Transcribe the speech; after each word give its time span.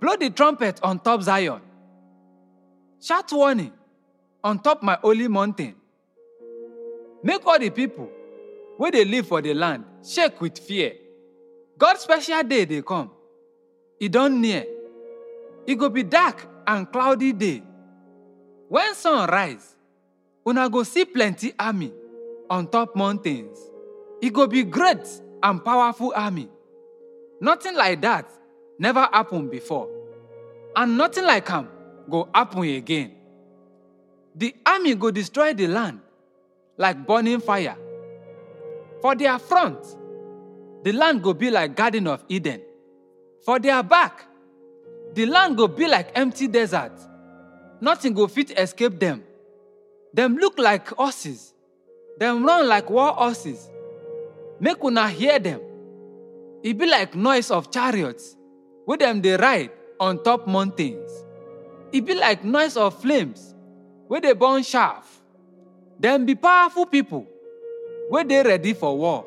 Blow 0.00 0.16
the 0.16 0.30
trumpet 0.30 0.80
on 0.82 0.98
top 0.98 1.22
Zion. 1.22 1.60
Shout 3.00 3.32
warning 3.32 3.72
on 4.42 4.58
top 4.58 4.82
my 4.82 4.98
holy 5.00 5.28
mountain. 5.28 5.74
Make 7.22 7.44
all 7.46 7.58
the 7.58 7.70
people 7.70 8.10
where 8.76 8.90
they 8.90 9.04
live 9.04 9.26
for 9.26 9.40
the 9.40 9.54
land 9.54 9.84
shake 10.06 10.40
with 10.40 10.58
fear. 10.58 10.94
God's 11.78 12.00
special 12.00 12.42
day 12.42 12.64
they 12.64 12.82
come. 12.82 13.10
It 13.98 14.12
don't 14.12 14.40
near. 14.40 14.64
It 15.66 15.74
go 15.76 15.88
be 15.88 16.02
dark 16.02 16.46
and 16.66 16.90
cloudy 16.90 17.32
day. 17.32 17.62
When 18.68 18.94
sun 18.94 19.28
rise, 19.28 19.76
una 20.46 20.68
go 20.68 20.82
see 20.82 21.04
plenty 21.04 21.52
army 21.58 21.92
on 22.50 22.68
top 22.68 22.94
mountains. 22.94 23.58
It 24.20 24.32
go 24.32 24.46
be 24.46 24.62
great 24.64 25.06
and 25.42 25.64
powerful 25.64 26.12
army. 26.14 26.48
Nothing 27.40 27.76
like 27.76 28.00
that 28.02 28.30
never 28.78 29.08
happened 29.12 29.50
before. 29.50 29.88
And 30.74 30.98
nothing 30.98 31.24
like 31.24 31.50
am 31.50 31.68
go 32.08 32.28
happen 32.34 32.64
again. 32.64 33.12
The 34.34 34.54
army 34.64 34.94
go 34.94 35.10
destroy 35.10 35.54
the 35.54 35.66
land 35.66 36.00
like 36.76 37.06
burning 37.06 37.40
fire. 37.40 37.76
For 39.00 39.14
their 39.14 39.38
front, 39.38 39.78
the 40.82 40.92
land 40.92 41.22
go 41.22 41.32
be 41.32 41.50
like 41.50 41.74
Garden 41.74 42.06
of 42.06 42.24
Eden. 42.28 42.62
For 43.44 43.58
their 43.58 43.82
back, 43.82 44.26
the 45.14 45.26
land 45.26 45.56
go 45.56 45.68
be 45.68 45.88
like 45.88 46.10
empty 46.14 46.46
desert. 46.46 46.92
Nothing 47.80 48.12
go 48.12 48.26
fit 48.26 48.58
escape 48.58 48.98
them. 48.98 49.24
Them 50.12 50.36
look 50.36 50.58
like 50.58 50.88
horses. 50.88 51.54
Them 52.18 52.44
run 52.44 52.68
like 52.68 52.88
war 52.90 53.12
horses. 53.12 53.70
Make 54.60 54.82
una 54.82 55.08
hear 55.08 55.38
them. 55.38 55.60
It 56.62 56.76
be 56.76 56.86
like 56.86 57.14
noise 57.14 57.50
of 57.50 57.70
chariots 57.70 58.35
wey 58.86 58.96
them 58.96 59.20
they 59.20 59.36
ride 59.36 59.70
on 60.00 60.22
top 60.22 60.46
mountains. 60.46 61.10
It 61.92 62.04
be 62.04 62.14
like 62.14 62.44
noise 62.44 62.76
of 62.76 63.00
flames 63.00 63.54
wey 64.08 64.20
dey 64.20 64.32
burn 64.32 64.62
chaff. 64.62 65.22
Dem 66.00 66.24
be 66.26 66.34
powerful 66.34 66.86
people 66.86 67.26
wey 68.10 68.24
they 68.24 68.42
ready 68.42 68.72
for 68.74 68.96
war. 68.96 69.24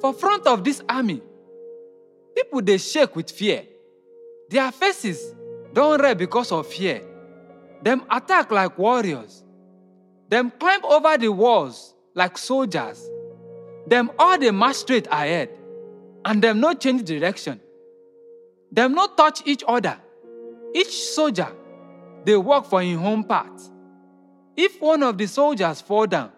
For 0.00 0.12
front 0.12 0.46
of 0.46 0.62
this 0.62 0.82
army, 0.88 1.22
people 2.34 2.62
they 2.62 2.78
shake 2.78 3.16
with 3.16 3.30
fear. 3.30 3.64
Their 4.50 4.70
faces 4.70 5.34
don 5.72 6.00
red 6.00 6.18
because 6.18 6.52
of 6.52 6.66
fear. 6.66 7.02
Them 7.82 8.04
attack 8.10 8.50
like 8.50 8.78
warriors. 8.78 9.42
Them 10.28 10.50
climb 10.58 10.84
over 10.84 11.16
the 11.18 11.28
walls 11.30 11.94
like 12.14 12.36
soldiers. 12.38 13.08
Them 13.86 14.10
all 14.18 14.38
they 14.38 14.50
march 14.50 14.76
straight 14.76 15.06
ahead 15.06 15.50
and 16.24 16.42
them 16.42 16.60
no 16.60 16.74
change 16.74 17.04
direction. 17.04 17.60
Dem 18.72 18.94
no 18.94 19.06
touch 19.06 19.42
each 19.46 19.64
other. 19.66 19.98
Each 20.74 20.92
soldier 21.14 21.48
they 22.24 22.36
work 22.36 22.66
for 22.66 22.82
im 22.82 23.04
own 23.04 23.24
part. 23.24 23.60
If 24.56 24.80
one 24.80 25.02
of 25.02 25.16
the 25.18 25.26
soldiers 25.26 25.80
fall 25.80 26.06
down, 26.06 26.32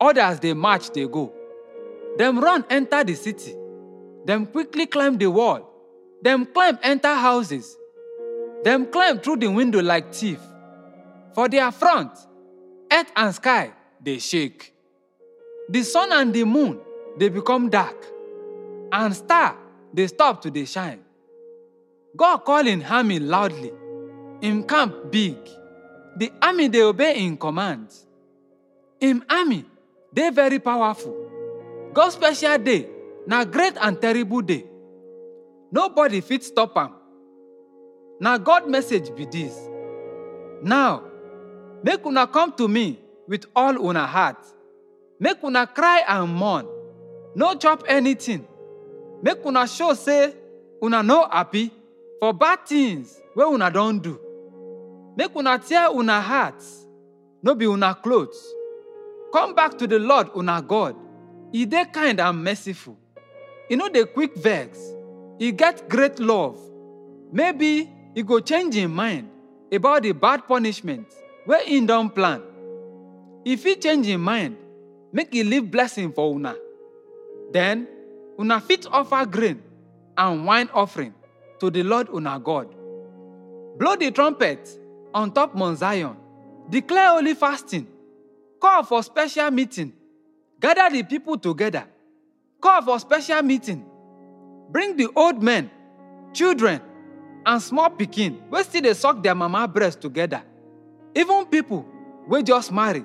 others 0.00 0.40
they 0.40 0.52
march 0.52 0.90
they 0.90 1.06
go. 1.06 1.32
Dem 2.18 2.38
run 2.38 2.64
enter 2.68 3.04
the 3.04 3.14
city. 3.14 3.54
Dem 4.24 4.46
quickly 4.46 4.86
climb 4.86 5.16
the 5.16 5.26
wall. 5.30 5.66
Dem 6.22 6.44
climb 6.46 6.78
enter 6.82 7.14
houses. 7.14 7.76
Dem 8.64 8.86
climb 8.86 9.18
through 9.20 9.36
the 9.36 9.46
window 9.48 9.80
like 9.80 10.12
thief. 10.14 10.40
For 11.34 11.48
their 11.48 11.70
front, 11.70 12.12
earth 12.92 13.10
and 13.16 13.34
sky 13.34 13.72
they 14.02 14.18
shake. 14.18 14.74
The 15.68 15.82
sun 15.82 16.12
and 16.12 16.34
the 16.34 16.44
moon 16.44 16.80
they 17.16 17.28
become 17.28 17.70
dark, 17.70 17.96
and 18.92 19.14
star 19.14 19.56
they 19.94 20.06
stop 20.08 20.42
to 20.42 20.50
dey 20.50 20.64
shine. 20.64 21.00
God 22.16 22.44
call 22.44 22.66
im 22.66 22.82
army 22.82 23.18
loudly. 23.18 23.72
Im 24.42 24.64
camp 24.64 25.10
big. 25.10 25.36
The 26.16 26.32
army 26.42 26.68
they 26.68 26.82
obey 26.82 27.24
in 27.24 27.36
command. 27.36 27.88
Im 29.00 29.24
army 29.28 29.64
they 30.12 30.30
very 30.30 30.58
powerful. 30.58 31.14
God 31.92 32.10
special 32.10 32.58
day 32.58 32.88
na 33.26 33.44
great 33.44 33.74
and 33.80 34.00
terrible 34.00 34.42
day. 34.42 34.64
Nobody 35.72 36.20
fit 36.20 36.42
stop 36.44 36.76
am. 36.76 36.94
Na 38.20 38.38
God 38.38 38.68
message 38.68 39.14
be 39.14 39.24
this. 39.26 39.56
Now, 40.62 41.04
make 41.82 42.04
una 42.04 42.26
come 42.26 42.52
to 42.52 42.68
me 42.68 42.98
with 43.28 43.46
all 43.54 43.78
una 43.78 44.06
heart. 44.06 44.44
Make 45.18 45.42
una 45.44 45.66
cry 45.66 46.02
and 46.08 46.34
mourn. 46.34 46.66
No 47.34 47.54
chop 47.54 47.84
anything. 47.86 48.46
Make 49.22 49.44
una 49.46 49.66
show 49.66 49.94
say 49.94 50.34
una 50.82 51.02
no 51.02 51.28
happy 51.30 51.70
for 52.20 52.32
bad 52.34 52.66
things 52.66 53.20
wey 53.34 53.44
una 53.46 53.70
don 53.70 53.98
do. 53.98 54.20
Make 55.16 55.34
una 55.34 55.58
tear 55.58 55.90
una 55.90 56.20
hearts, 56.20 56.86
no 57.42 57.54
be 57.54 57.66
una 57.66 57.94
clothes. 57.94 58.54
Come 59.32 59.54
back 59.54 59.76
to 59.78 59.86
the 59.86 59.98
Lord 59.98 60.28
una 60.36 60.60
God. 60.62 60.94
E 61.52 61.64
dey 61.66 61.84
kind 61.92 62.20
and 62.20 62.44
merciful. 62.44 62.96
E 63.68 63.74
no 63.76 63.88
dey 63.88 64.04
quick 64.04 64.36
vex. 64.36 64.78
E 65.38 65.50
get 65.52 65.88
great 65.88 66.20
love. 66.20 66.58
Maybe 67.32 67.90
e 68.14 68.22
go 68.22 68.40
change 68.40 68.76
im 68.76 68.94
mind 68.94 69.28
about 69.72 70.02
the 70.02 70.12
bad 70.12 70.46
punishment 70.46 71.06
wey 71.46 71.64
im 71.68 71.86
don 71.86 72.10
plan. 72.10 72.42
E 73.44 73.56
fit 73.56 73.80
change 73.80 74.08
im 74.08 74.22
mind 74.22 74.56
make 75.12 75.34
e 75.34 75.42
leave 75.42 75.70
blessing 75.70 76.12
for 76.12 76.34
una. 76.34 76.54
Then 77.52 77.88
una 78.38 78.60
fit 78.60 78.86
offer 78.90 79.24
grain 79.26 79.62
and 80.16 80.44
wine 80.44 80.68
offering 80.74 81.14
to 81.60 81.70
the 81.70 81.82
Lord 81.82 82.08
our 82.26 82.38
God. 82.38 82.74
Blow 83.78 83.96
the 83.96 84.10
trumpet 84.10 84.68
on 85.14 85.32
top 85.32 85.54
Mount 85.54 85.78
Zion. 85.78 86.16
Declare 86.68 87.10
holy 87.10 87.34
fasting. 87.34 87.86
Call 88.60 88.82
for 88.82 89.02
special 89.02 89.50
meeting. 89.50 89.92
Gather 90.60 90.90
the 90.94 91.02
people 91.02 91.38
together. 91.38 91.84
Call 92.60 92.82
for 92.82 92.98
special 92.98 93.42
meeting. 93.42 93.84
Bring 94.70 94.96
the 94.96 95.08
old 95.16 95.42
men, 95.42 95.70
children, 96.32 96.80
and 97.46 97.60
small 97.62 97.90
pikin 97.90 98.36
wey 98.50 98.62
still 98.62 98.82
dey 98.82 98.92
suck 98.92 99.22
their 99.22 99.34
mama 99.34 99.66
breast 99.66 100.00
together. 100.00 100.42
Even 101.14 101.46
people 101.46 101.86
wey 102.28 102.42
just 102.42 102.70
marry. 102.70 103.04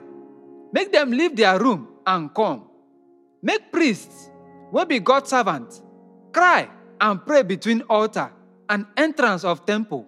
Make 0.74 0.92
them 0.92 1.12
leave 1.12 1.36
their 1.36 1.58
room 1.58 1.88
and 2.06 2.34
come. 2.36 2.64
Make 3.42 3.72
priests 3.72 4.30
wey 4.72 4.84
be 4.86 5.00
God 5.00 5.28
servant 5.28 5.82
cry 6.34 6.70
and 7.00 7.26
pray 7.26 7.44
between 7.44 7.82
altar 7.84 8.30
and 8.70 8.86
entrance 8.98 9.44
of 9.44 9.66
temple. 9.66 10.06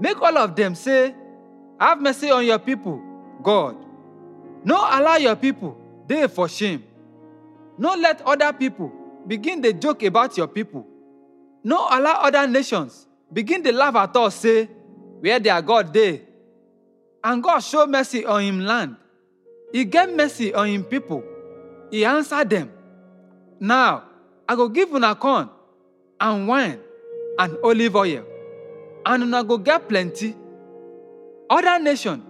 Make 0.00 0.20
all 0.20 0.36
of 0.38 0.56
them 0.56 0.74
say, 0.74 1.14
Have 1.78 2.00
mercy 2.00 2.30
on 2.30 2.44
your 2.44 2.58
people, 2.58 3.00
God. 3.42 3.76
No 4.64 4.76
allow 4.76 5.16
your 5.16 5.36
people 5.36 5.76
dey 6.06 6.28
for 6.28 6.48
shame. 6.48 6.84
No 7.78 7.94
let 7.94 8.20
other 8.22 8.52
people 8.52 8.92
begin 9.26 9.60
the 9.60 9.72
joke 9.72 10.02
about 10.02 10.36
your 10.36 10.46
people. 10.48 10.86
No 11.64 11.86
allow 11.90 12.22
other 12.22 12.46
nations 12.46 13.06
begin 13.32 13.62
the 13.62 13.72
laugh 13.72 13.94
at 13.96 14.16
us 14.16 14.34
say, 14.36 14.66
Where 15.20 15.38
their 15.38 15.60
God 15.62 15.92
dey? 15.92 16.22
And 17.24 17.42
God 17.42 17.60
show 17.60 17.86
mercy 17.86 18.24
on 18.24 18.42
him 18.42 18.60
land. 18.60 18.96
He 19.72 19.84
get 19.84 20.14
mercy 20.14 20.52
on 20.52 20.68
him 20.68 20.84
people. 20.84 21.22
He 21.90 22.04
answer 22.04 22.44
them. 22.44 22.70
Now, 23.60 24.04
I 24.48 24.56
go 24.56 24.68
give 24.68 24.92
una 24.92 25.14
corn 25.14 25.48
and 26.20 26.48
wine 26.48 26.80
and 27.38 27.56
olive 27.62 27.96
oil, 27.96 28.24
and 29.06 29.22
una 29.22 29.44
go 29.44 29.58
get 29.58 29.88
plenty. 29.88 30.34
Other 31.50 31.78
nation 31.82 32.22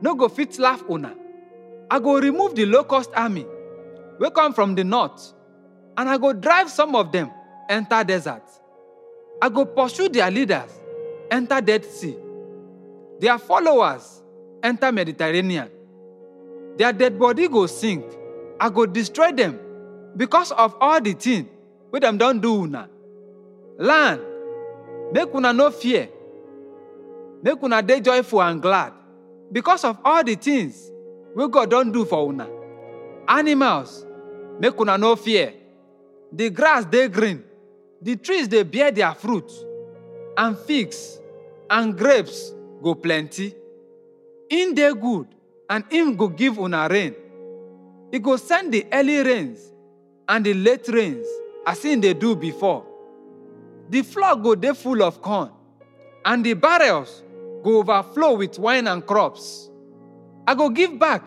no 0.00 0.14
go 0.14 0.28
fit 0.28 0.58
laugh 0.58 0.82
una. 0.90 1.14
I 1.90 1.98
go 1.98 2.18
remove 2.18 2.54
the 2.54 2.66
locust 2.66 3.10
army 3.14 3.46
wey 4.18 4.30
come 4.30 4.52
from 4.52 4.74
the 4.74 4.84
north, 4.84 5.32
and 5.96 6.08
I 6.08 6.18
go 6.18 6.32
drive 6.32 6.70
some 6.70 6.94
of 6.94 7.10
them 7.12 7.30
enter 7.68 8.04
desert. 8.04 8.42
I 9.42 9.48
go 9.48 9.64
pursue 9.64 10.08
their 10.08 10.30
leaders 10.30 10.70
enter 11.30 11.60
Dead 11.60 11.84
Sea. 11.84 12.16
Their 13.20 13.38
followers 13.38 14.22
enter 14.62 14.90
Mediterranean. 14.92 15.68
Their 16.76 16.92
dead 16.92 17.18
body 17.18 17.48
go 17.48 17.66
sink. 17.66 18.04
I 18.58 18.68
go 18.68 18.86
destroy 18.86 19.32
them 19.32 19.58
because 20.16 20.52
of 20.52 20.74
all 20.80 21.00
the 21.00 21.12
things 21.12 21.48
wey 21.90 22.00
dem 22.00 22.18
don 22.18 22.40
do 22.40 22.62
una. 22.64 22.88
Land, 23.78 24.20
make 25.12 25.32
una 25.34 25.52
no 25.52 25.70
fear. 25.70 26.08
Make 27.42 27.62
una 27.62 27.82
dey 27.82 28.00
joyful 28.00 28.42
and 28.42 28.60
glad 28.60 28.92
because 29.52 29.84
of 29.84 29.98
all 30.04 30.22
the 30.22 30.34
things 30.36 30.90
wey 31.34 31.48
God 31.48 31.70
don 31.70 31.90
do 31.92 32.04
for 32.04 32.28
una. 32.28 32.48
Animals, 33.28 34.04
make 34.58 34.78
una 34.80 34.98
no 34.98 35.16
fear. 35.16 35.54
The 36.32 36.50
grass 36.50 36.84
dey 36.84 37.08
green, 37.08 37.42
the 38.00 38.16
trees 38.16 38.46
dey 38.48 38.62
bear 38.62 38.90
their 38.92 39.14
fruit, 39.14 39.50
and 40.36 40.56
figs 40.58 41.18
and 41.68 41.96
grapes 41.96 42.52
go 42.82 42.94
plenty. 42.94 43.54
Im 44.50 44.74
dey 44.74 44.92
good 44.94 45.26
and 45.68 45.84
im 45.90 46.16
go 46.16 46.28
give 46.28 46.58
una 46.58 46.88
rain. 46.90 47.14
E 48.12 48.18
go 48.18 48.36
send 48.36 48.72
the 48.72 48.86
early 48.92 49.18
rains 49.22 49.72
and 50.28 50.44
the 50.44 50.52
late 50.54 50.88
rains 50.88 51.26
as 51.66 51.84
im 51.84 52.00
dey 52.00 52.12
do 52.14 52.36
before. 52.36 52.84
The 53.90 54.02
floor 54.02 54.36
go 54.36 54.54
dey 54.54 54.72
full 54.72 55.02
of 55.02 55.20
corn 55.20 55.50
and 56.24 56.44
the 56.46 56.54
barrels 56.54 57.24
go 57.64 57.78
overflow 57.78 58.34
with 58.36 58.56
wine 58.58 58.86
and 58.86 59.04
crops. 59.04 59.68
I 60.46 60.54
go 60.54 60.68
give 60.70 60.96
back 60.98 61.22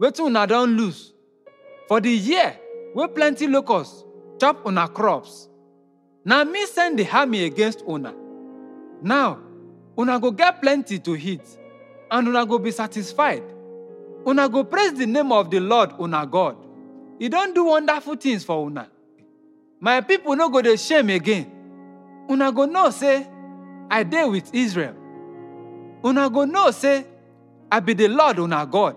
wetin 0.00 0.26
una 0.26 0.46
don 0.46 0.70
lose 0.76 1.12
for 1.86 2.00
the 2.00 2.10
year 2.10 2.56
wey 2.94 3.06
plenty 3.08 3.46
locusts 3.46 4.04
chop 4.40 4.64
una 4.66 4.88
crops. 4.88 5.48
Na 6.24 6.44
me 6.44 6.64
send 6.66 6.98
the 6.98 7.08
army 7.10 7.44
against 7.44 7.82
una. 7.86 8.14
Now, 9.02 9.38
una 9.98 10.18
go 10.18 10.30
get 10.30 10.62
plenty 10.62 10.98
to 11.00 11.16
eat, 11.16 11.42
and 12.10 12.28
una 12.28 12.46
go 12.46 12.58
be 12.58 12.70
satisfied. 12.70 13.42
Una 14.26 14.48
go 14.48 14.64
praise 14.64 14.94
the 14.94 15.04
name 15.06 15.30
of 15.32 15.50
the 15.50 15.60
Lord 15.60 15.92
una 16.00 16.24
God. 16.26 16.56
He 17.18 17.28
don 17.28 17.52
do 17.52 17.64
wonderful 17.64 18.16
things 18.16 18.44
for 18.44 18.64
una. 18.66 18.88
My 19.80 20.00
people 20.00 20.34
no 20.36 20.48
go 20.48 20.62
dey 20.62 20.76
shame 20.76 21.10
again. 21.10 21.51
Una 22.32 22.50
go 22.50 22.64
know 22.64 22.88
say 22.88 23.26
I 23.90 24.04
dey 24.04 24.24
with 24.24 24.54
Israel. 24.54 24.94
Una 26.02 26.30
go 26.30 26.46
know 26.46 26.70
say 26.70 27.04
I 27.70 27.80
be 27.80 27.92
the 27.92 28.08
Lord 28.08 28.38
una 28.38 28.64
God, 28.64 28.96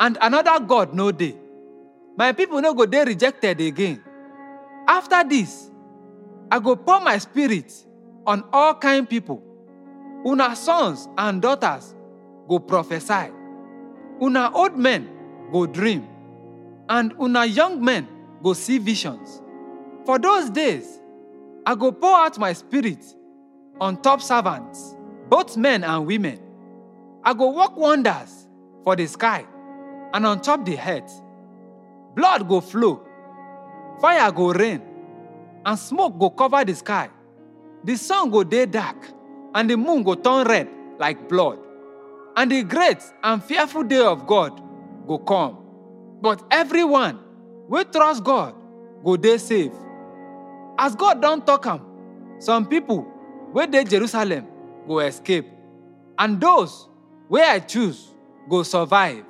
and 0.00 0.16
another 0.22 0.58
God 0.64 0.94
no 0.94 1.12
dey. 1.12 1.34
My 2.16 2.32
people 2.32 2.62
no 2.62 2.72
go 2.72 2.86
dey 2.86 3.04
rejected 3.04 3.60
again. 3.60 4.02
After 4.88 5.22
this, 5.22 5.70
I 6.50 6.58
go 6.58 6.76
pour 6.76 7.00
my 7.00 7.18
spirit 7.18 7.70
on 8.26 8.42
all 8.54 8.74
kind 8.76 9.06
people. 9.06 9.42
Una 10.26 10.56
sons 10.56 11.08
and 11.18 11.42
daughters 11.42 11.94
go 12.48 12.58
prophesy. 12.58 13.30
Una 14.22 14.50
old 14.54 14.78
men 14.78 15.06
go 15.52 15.66
dream, 15.66 16.08
and 16.88 17.12
una 17.20 17.44
young 17.44 17.84
men 17.84 18.08
go 18.42 18.54
see 18.54 18.78
visions. 18.78 19.42
For 20.06 20.18
those 20.18 20.48
days, 20.48 21.00
I 21.66 21.74
go 21.74 21.90
pour 21.90 22.14
out 22.14 22.38
my 22.38 22.52
spirit 22.52 23.04
on 23.80 24.00
top 24.00 24.22
servants, 24.22 24.94
both 25.28 25.56
men 25.56 25.82
and 25.82 26.06
women. 26.06 26.38
I 27.24 27.34
go 27.34 27.50
work 27.50 27.76
wonders 27.76 28.46
for 28.84 28.94
the 28.94 29.04
sky 29.08 29.44
and 30.14 30.24
on 30.24 30.40
top 30.42 30.64
the 30.64 30.78
earth. 30.78 31.20
Blood 32.14 32.48
go 32.48 32.60
flow, 32.60 33.04
fire 34.00 34.30
go 34.30 34.52
rain, 34.52 34.80
and 35.64 35.76
smoke 35.76 36.16
go 36.20 36.30
cover 36.30 36.64
the 36.64 36.74
sky. 36.76 37.10
The 37.82 37.96
sun 37.96 38.30
go 38.30 38.44
day 38.44 38.66
dark, 38.66 39.04
and 39.52 39.68
the 39.68 39.76
moon 39.76 40.04
go 40.04 40.14
turn 40.14 40.46
red 40.46 40.68
like 41.00 41.28
blood. 41.28 41.58
And 42.36 42.52
the 42.52 42.62
great 42.62 43.02
and 43.24 43.42
fearful 43.42 43.82
day 43.82 44.04
of 44.04 44.24
God 44.24 44.62
go 45.08 45.18
come. 45.18 45.58
But 46.20 46.44
everyone 46.52 47.18
wey 47.68 47.82
trust 47.84 48.22
God 48.22 48.54
go 49.04 49.16
day 49.16 49.38
safe. 49.38 49.72
As 50.78 50.94
God 50.94 51.22
don 51.22 51.42
talk 51.44 51.66
am, 51.66 51.80
some 52.38 52.66
people 52.66 53.06
wey 53.52 53.66
dey 53.66 53.84
Jerusalem 53.84 54.46
go 54.86 54.98
escape, 55.00 55.46
and 56.18 56.40
those 56.40 56.88
wey 57.28 57.42
I 57.42 57.58
choose 57.60 58.14
go 58.48 58.62
survive. 58.62 59.24